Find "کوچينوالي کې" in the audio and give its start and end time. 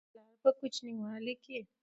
0.59-1.57